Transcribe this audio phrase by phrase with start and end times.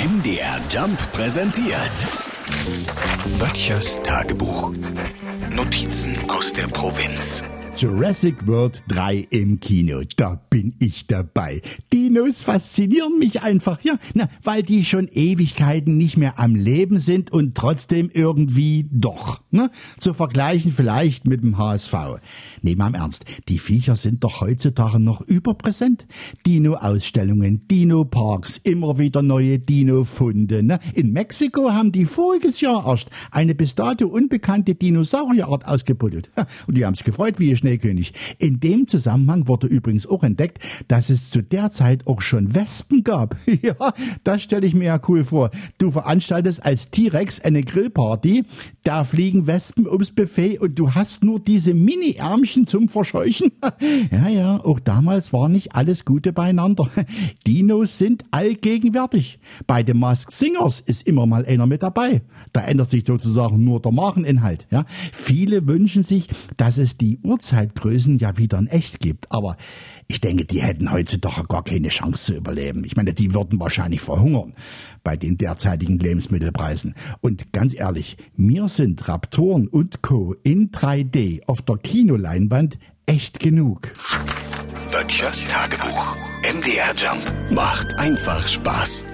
[0.00, 1.92] MDR Jump präsentiert.
[3.38, 4.72] Böttchers Tagebuch.
[5.54, 7.44] Notizen aus der Provinz.
[7.76, 10.00] Jurassic World 3 im Kino.
[10.16, 11.60] Da bin ich dabei.
[12.10, 13.96] Dinos faszinieren mich einfach, ja.
[14.14, 19.42] Na, weil die schon Ewigkeiten nicht mehr am Leben sind und trotzdem irgendwie doch.
[19.52, 19.70] Ne?
[20.00, 21.94] Zu vergleichen vielleicht mit dem HSV.
[22.62, 23.26] Nee, mal im Ernst.
[23.48, 26.08] Die Viecher sind doch heutzutage noch überpräsent.
[26.46, 30.64] Dino-Ausstellungen, Dino-Parks, immer wieder neue Dino-Funde.
[30.64, 30.80] Ne?
[30.94, 36.32] In Mexiko haben die voriges Jahr erst eine bis dato unbekannte Dinosaurierart ausgebuddelt.
[36.66, 38.14] Und die haben sich gefreut wie ihr Schneekönig.
[38.38, 40.58] In dem Zusammenhang wurde übrigens auch entdeckt,
[40.88, 43.36] dass es zu der Zeit auch schon Wespen gab.
[43.62, 43.74] ja,
[44.24, 45.50] das stelle ich mir ja cool vor.
[45.78, 48.44] Du veranstaltest als T-Rex eine Grillparty,
[48.82, 53.52] da fliegen Wespen ums Buffet und du hast nur diese Mini-Ärmchen zum Verscheuchen.
[54.10, 56.88] ja, ja, auch damals war nicht alles Gute beieinander.
[57.46, 59.38] Dinos sind allgegenwärtig.
[59.66, 62.22] Bei den Masked Singers ist immer mal einer mit dabei.
[62.52, 64.66] Da ändert sich sozusagen nur der Macheninhalt.
[64.70, 64.86] Ja.
[65.12, 69.30] Viele wünschen sich, dass es die Urzeitgrößen ja wieder in echt gibt.
[69.30, 69.56] Aber
[70.08, 72.82] ich denke, die hätten heutzutage gar keine Chance zu überleben.
[72.84, 74.54] Ich meine, die würden wahrscheinlich verhungern
[75.04, 76.94] bei den derzeitigen Lebensmittelpreisen.
[77.20, 80.34] Und ganz ehrlich, mir sind Raptoren und Co.
[80.42, 83.92] in 3D auf der Kinoleinwand echt genug.
[84.90, 86.16] Böttchers Tagebuch.
[86.50, 89.04] MDR Jump macht einfach Spaß.